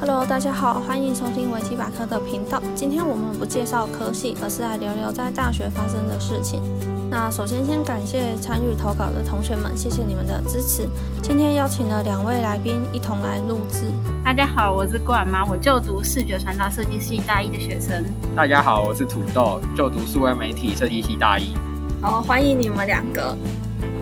[0.00, 2.58] Hello，大家好，欢迎收听维基百科的频道。
[2.74, 6.62] 今天我们不介绍科系，而是来聊聊在大学发生的事情。
[7.10, 10.88] 那首先先感谢参与投稿的同学们，谢谢你们的支持。
[11.20, 13.92] 今天邀请了两位来宾一同来录制。
[14.24, 18.02] 大家好，我是冠妈，我就读视觉传达设计系大一的学生。
[18.34, 21.54] 大家好，我是土豆，就读数位媒体设计系大一。
[22.00, 23.36] 好，欢迎你们两个。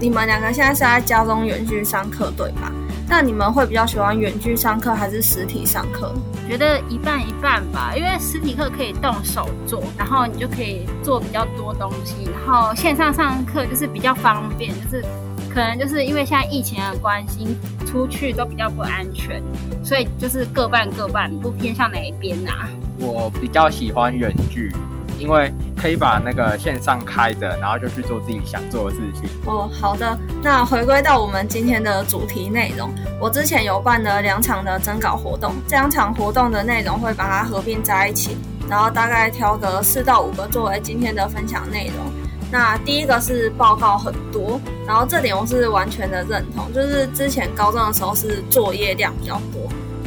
[0.00, 2.72] 你们两个现在是在家中远距上课，对吧？
[3.08, 6.14] 那你们会比较喜欢远距上课还是实体上课？
[6.46, 15.04] 觉得一半一半吧，因为实体课可以动手做，然后你就可以做比较多东西，然后线上上课就是比较方便，就是
[15.48, 19.42] 可能就是因为现在疫情的关系，出去都比较不安全，
[19.82, 22.68] 所以就是各半各半，不偏向哪一边啊？
[22.98, 24.70] 我比较喜欢远距。
[25.18, 29.30] 因为可以把那个线上开着，然后就去做自己想做的事情。
[29.46, 30.18] 哦，好的。
[30.42, 38.36] 那回归到我们今天的主题内容，我之前有办了两场的征稿活动，这两场活动的内容会把它合并在一起，
[38.68, 42.04] 然后大概挑个四到五个作为今天的分享内容。
[42.50, 49.57] 那第一个是报告很多，然后这点我是完全的认同，就是之前高中的时候是作业量比较多。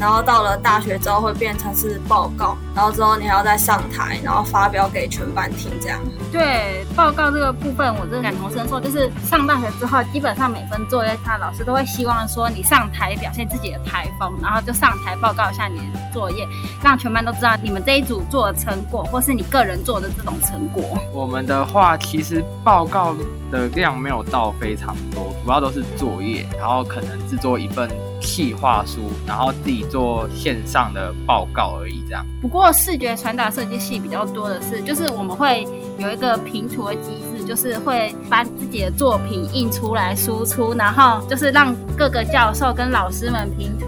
[0.01, 5.99] 然后到了大学之后会变成是报告，然后之后你还要再上台，然后发表给全班听，这样。
[6.31, 16.47] 对，报告这个部分我真的感同身受，就是上大学之后，基本上每份作业，他老师都会希望说你上台表现自己的台风，然后就上台报告一下你的作业，
[16.83, 20.97] 让全班都知道你们这一组做的成果，或是你个人做的这种成果。
[21.13, 23.13] 我们的话，其实报告
[23.51, 27.87] 的量没有到非常多，主要都是作业，然后可能制作一份。
[28.21, 32.25] 企划书，然后自己做线上的报告而已，这样。
[32.41, 37.11] 不过视觉传达设计系比较多的是，就是我们会有一个平图的机，
[37.51, 43.87] 就是会把自己的作品印出来输出，然后就是让各个教授跟老师们评图。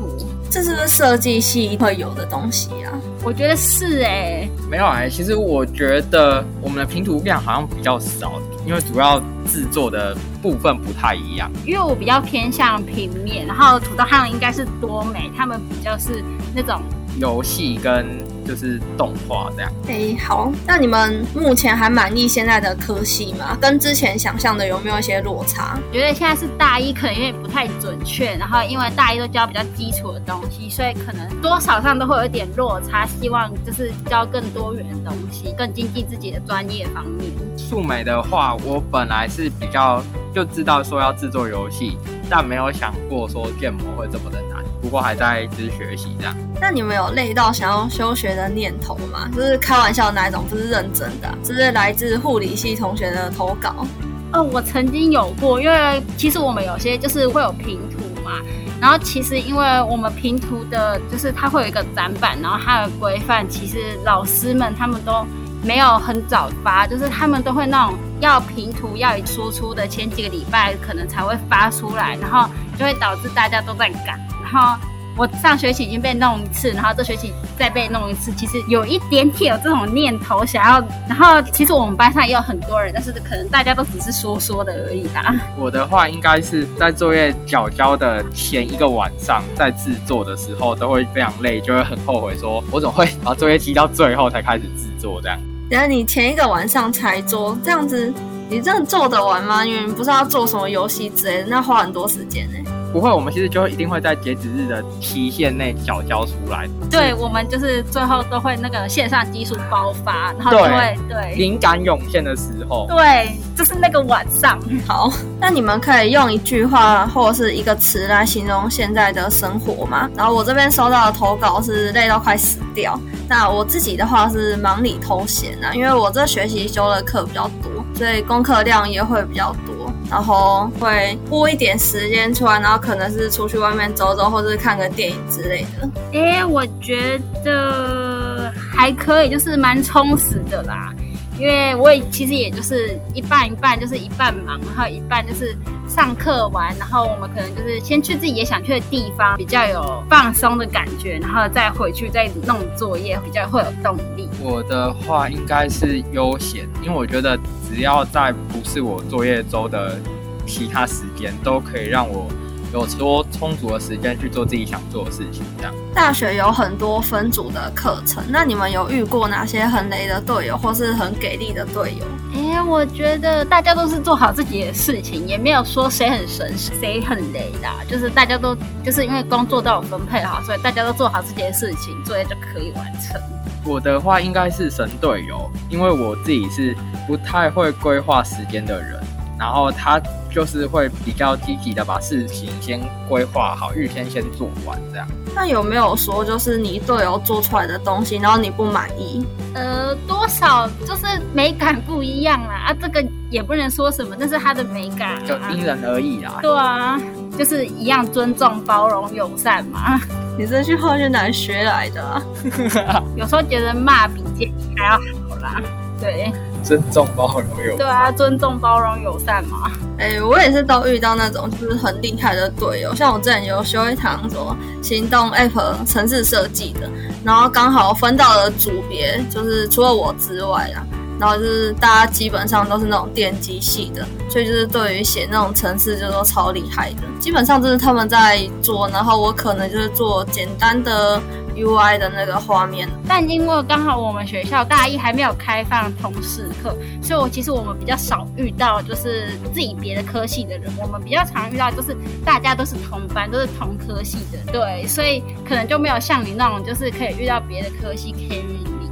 [0.52, 2.91] 这是不是设计系会有的东西啊？
[3.23, 8.34] 我觉得是哎，没有哎，其实我觉得我们的拼图量好像比较少。
[8.66, 16.22] 因为主要制作的部分不太一样，因为我比较偏向平面，然后土豆他们应该是多美，他们比较是
[16.53, 16.81] 那种。
[17.18, 19.72] 游戏跟就是动画这样。
[19.88, 23.58] 哎，好，那你们目前还满意现在的科系吗？
[23.59, 25.78] 跟之前想象的有没有一些落差？
[25.92, 33.06] 觉得现在是大一，可能因为不太准确，然后因为大一都教比较基础的东西，所以可能多少上都会有一点落差。
[33.06, 37.31] 希望就是教更多元的东西，更精进自己的专业方面。
[37.58, 41.98] 素美的话，我本来是比较就知道说要制作游戏，
[42.30, 44.62] 但没有想过说建模会这么的难。
[44.83, 46.35] 不过还在就是学习这样。
[46.59, 49.29] 那你们有累到想要休学的念头吗？
[49.33, 51.38] 就是开玩笑那一种，不是认真的。
[51.41, 53.88] 这是来自护理系同学的投稿。
[54.33, 58.41] 哦，我曾经有过，因为其实我们有些就是会有平图嘛。
[58.81, 65.25] 然后其实因为我们平图的，就是它会有一个展板，然后它的规范，其实老师们他们都
[65.63, 74.19] 没有很早发，就是他们都会那种要平图要输出的前几个礼拜可能才会发出来，然后就会导致大家都在赶。
[74.44, 74.78] 然后
[75.16, 80.84] 我上学期已经被弄一次，然后这学期再被弄一次，其实有一点点有这种念头想要。
[81.07, 85.34] 然后其实我们班上也有很多人，但是可能大家都只是说说的而已啦。
[85.57, 95.40] 我的话应该是在作业缴交的前一个晚上，在制作的时候都会非常累，就会很后悔，说我怎么会把作业提到最后才开始制作这样。
[95.69, 98.13] 然后你前一个晚上才做这样子，
[98.50, 99.66] 你真的做得完吗？
[99.66, 102.82] 因为不知道做什么游戏之类的，那花很多时间呢。
[102.94, 106.70] 不会，我们其实就一定会在截止日的期限内缴交出来。
[106.92, 114.59] 对，我们就是最后都会那个线上技术爆发，然后就会对灵感涌现的时候，对，就是那个晚上。
[114.86, 115.12] 好，
[115.42, 120.08] 那你们可以用一句话或者是一个词来形容现在的生活吗？
[120.16, 123.00] 然后我这边收到的投稿是累到快死掉。
[123.28, 129.82] 那我自己的话是忙里偷闲啊，因为我这学期修的课比较多，所以功课量也会比较多。
[130.09, 135.89] 然后会拨一点时间出来，然后可能是出去外面走走，或者是看个电影之类的。
[136.13, 140.94] 哎，我觉得还可以，就是蛮充实的啦。
[141.39, 145.57] 因为我也其实也就是一半一半，就是一半忙，然后一半就是
[145.89, 154.12] 上课完，然后我们可能就是先去自己也想去的地方，比较有放松的感觉，然后再回去再弄作业，比较会有动力。
[154.39, 157.38] 我的话应该是悠闲，因为我觉得
[157.69, 159.97] 只要在不是我作业周的
[160.45, 162.27] 其他时间，都可以让我。
[162.74, 165.71] 有多充足的时间去做自己想做的事情，这样。
[165.94, 172.06] 大学有很多分组的课程，那你们有遇过哪些很雷的队友，或是很给力的队友？
[172.33, 183.21] 哎，哎，我觉得大家都是做好自己的事情，也没有说谁很神谁很雷的，就是大家都就是因为工作都有分配好，所以大家都做好自己的事情，作业就可以完成。
[183.65, 186.75] 我的话应该是神队友，因为我自己是
[187.07, 189.01] 不太会规划时间的人，
[189.39, 195.07] 然后他就是会比较积极的把事情先规划好，预先先做完这样。
[195.36, 199.25] 那有没有说就是你队友做出来的东西，然后你不满意？
[199.56, 206.39] 呃，多少就是美感不一样啦，啊，这个也不能说什么，那是他的美感，就因人而异啦。
[206.42, 207.00] 对啊，
[207.38, 210.00] 就是一样尊重、包容、友善嘛。
[210.38, 212.21] 你这句话是哪学来的？
[213.15, 214.97] 有时候觉得骂比建议还要
[215.30, 215.62] 好啦。
[216.00, 216.31] 对，
[216.63, 219.71] 尊重、包容、友对啊，尊重、包容、友善嘛。
[220.00, 226.89] 哎，我也是都遇到那种就是很厉害的队友，像我之前有修一堂什么行动 App 城市设计的，
[227.24, 230.83] 然后刚好分到了组别，就是除了我之外啦。
[231.24, 236.98] 然后就是大家基本上都是那种电机系的，所以就是对于写那种程式就都超厉害的。
[237.18, 241.22] 基本上就是他们在做，然后我可能就是做简单的
[241.56, 242.90] UI 的那个画面。
[243.08, 250.70] 但因为刚好我们学校大一还没有开放通识课，所以我其实我们比较少遇到就是自己别的科系的人。
[250.78, 258.44] 我们比较常遇到就是大家都是同班，都是同科系的，对，所以可能就没有像你那种就是可以遇到别的科系可以。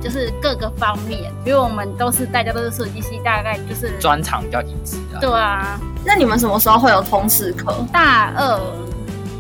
[0.01, 5.19] 就是各个方面，因为我们都是大家都是设计师，大概就是专长比较一致啊。
[5.21, 7.73] 对啊，那你们什么时候会有通识课？
[7.93, 8.59] 大二，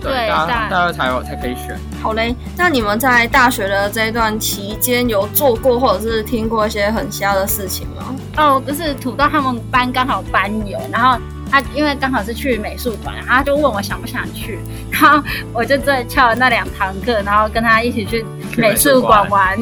[0.01, 1.77] 对，大大二才有才可以选。
[2.01, 8.15] 好嘞，那你们在大学的这一段期间有做过或者是听过一些很瞎的事情吗？
[8.37, 11.19] 哦，就是土豆他们班刚好班有，然后
[11.51, 14.59] 他因为刚好是去美术馆，然后他就问我想不想去，
[14.89, 15.21] 然后
[15.53, 18.25] 我就在翘了那两堂课，然后跟他一起去
[18.57, 19.57] 美术馆玩。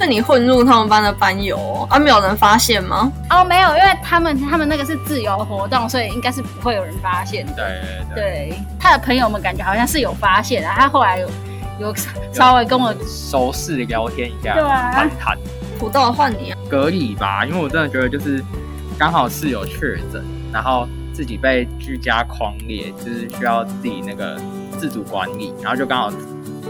[0.00, 1.98] 是你混入他们班的班友啊？
[1.98, 3.12] 没有人发现吗？
[3.28, 7.46] 哦，没有，因为他们他们那个是自由活动，所以应该是不会有人发现。
[7.54, 7.82] 对
[8.14, 11.28] 对，他的朋友们感觉好像是有发现啊，他后来有
[11.80, 11.94] 有
[12.32, 15.38] 稍微跟我熟识聊天一下，对啊，谈谈。
[15.78, 16.58] 土豆换你啊？
[16.70, 18.42] 隔离吧，因为我真的觉得就是
[18.98, 24.40] 刚好室友确诊，然后自己被居家狂烈，就是需要自己那个
[24.78, 26.10] 自主管理，然后就刚好。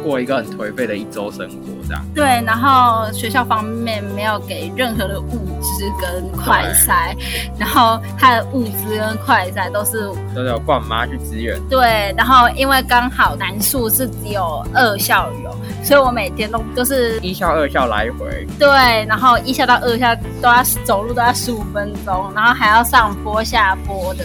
[0.05, 1.57] 过一个很颓废的一周生活，
[1.91, 2.25] 这样对。
[2.47, 7.17] 然后学校方面没有给任何的物资跟快筛，
[7.59, 11.61] 然后他的物资跟快筛都是都有冠妈去支援。
[11.69, 18.47] 对，然后因为刚好南树是只有二校有，所以我每天都都是一校二校来回。
[18.57, 18.69] 对，
[19.07, 24.25] 然后一校到二校都要走路都要十五分钟，然后还要上坡下坡的。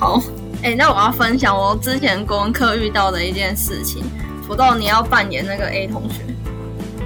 [0.00, 0.20] 好，
[0.62, 4.02] 哎，那我要分享我之前国文课遇到的一件事情。
[4.46, 6.22] 土豆，你要扮演那个 A 同学，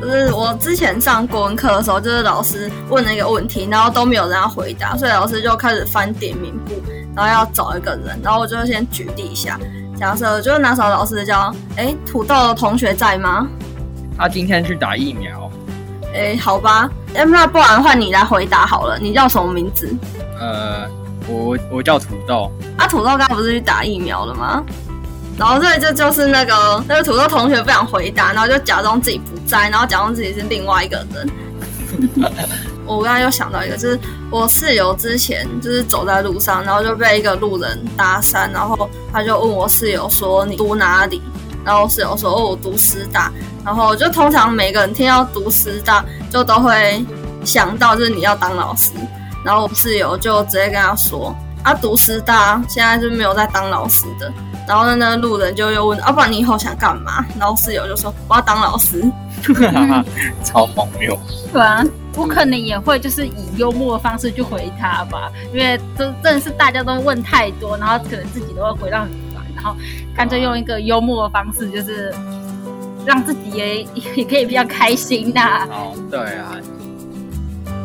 [0.00, 6.72] 就是我之前上国文课的时候，就是老师问了一个问题，然后都没有人要回答，所以老师就开始翻点名簿，
[7.16, 9.58] 然后要找一个人，然后我就先举例一下，
[9.98, 13.46] 假设就是拿手老师叫，哎，土豆同学在吗？
[14.16, 15.50] 他今天去打疫苗。
[16.14, 19.94] 哎，好吧，那不然换你来回答好了，你叫什么名字？
[20.40, 20.88] 呃，
[21.28, 22.50] 我我叫土豆。
[22.76, 24.64] 啊，土豆刚不是去打疫苗了吗？
[25.38, 31.30] 然后这这就是那个那个土豆同学不想回答，然后就假装自己不在，然后假装自己是另外一个人。
[32.84, 34.00] 我刚才又想到一个，就是
[34.30, 41.22] 我室友之前就是走在路上，然后就被一个路人搭讪，然后他就问我室友说你读哪里？
[41.64, 43.30] 然后室友说哦我读师大。
[43.64, 47.04] 然后就通常每个人听到读师大，就都会
[47.44, 48.92] 想到就是你要当老师。
[49.44, 54.32] 然后我室友就直接跟他说啊读师大现在是没有在当老师的。
[54.68, 59.02] 然后呢，那路人就又问：“阿爸，你以后想干嘛？”然后室友就说：“我要当老师。”
[60.44, 61.18] 超荒谬。
[61.52, 61.82] 对啊，
[62.16, 69.74] 我可能也会就是以幽默的方式去回他吧，因为这真的是大家都问太多，然后可能自己都会回到很烦，然后
[70.14, 72.12] 干脆用一个幽默的方式，就是
[73.06, 73.82] 让自己也
[74.16, 75.66] 也可以比较开心呐。
[75.70, 76.52] 哦，对啊。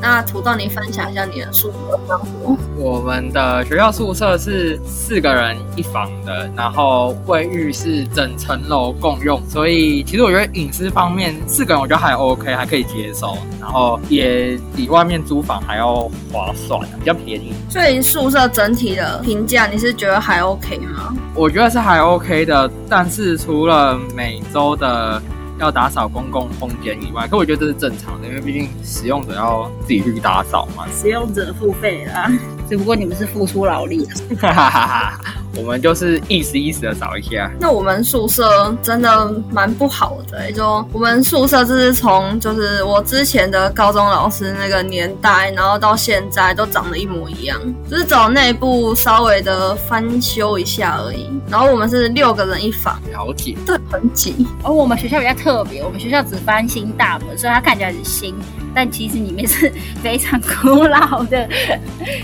[0.04, 2.58] 那土豆，你分享一下你的宿舍生活。
[2.78, 17.54] 我们的学校宿舍是四个人一房的，然后卫浴是整层楼共用，所以其实我觉得隐私方面，四个人我觉得还 OK，还可以接受，然后也比外面租房还要划算，比较便宜。
[17.70, 21.16] 所以宿舍整体的评价，你是觉得还 OK 吗？
[21.34, 25.22] 我觉得是还 OK 的，但是除了每周的。
[25.60, 30.86] 要打扫公共空间以外，可我觉得这是正常的，因为毕竟使用者要自己去打扫嘛。
[31.00, 32.32] 使用者付费啦，
[32.70, 34.08] 只不过你们是付出劳力。
[34.40, 35.20] 哈哈哈
[35.56, 37.52] 我们就是意思意思的找一下。
[37.60, 51.30] 那我们宿舍真的蛮不好的、欸，就我们宿舍就是从就是我之前的高中老师那个年代，然后到现在都长得一模一样，就是找内部稍微的翻修一下而已。
[51.48, 54.46] 然后我们是六个人一房，了解，对，很挤。
[54.64, 58.36] 而我们学校比较特别，我们学校只翻新大门，所以它看起来很新，
[58.74, 59.72] 但其实里面是
[60.02, 61.48] 非常古老的。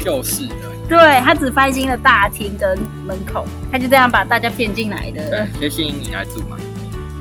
[0.03, 0.55] 就是的。
[0.89, 5.29] 对，它只翻新了大厅跟门口，它就这样把大家骗进来的。
[5.29, 6.57] 对，就吸引你来住嘛。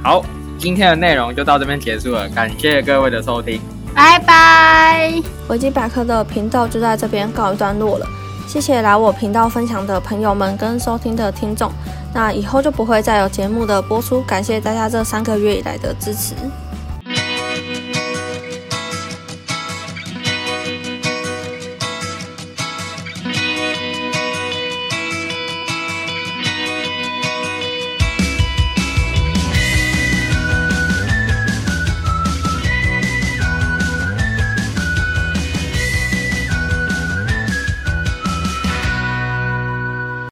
[0.02, 0.24] 好，
[0.56, 3.60] 今天的内容就到这边结束了，感谢各位的收听，
[3.94, 5.12] 拜拜。
[5.48, 8.06] 维基百科的频道就在这边告一段落了，
[8.46, 11.70] 谢谢来我频道分享的朋友们跟收听的听众。
[12.14, 16.34] 那以后就不会再有节目的播出，感谢大家这三个月以来的支持。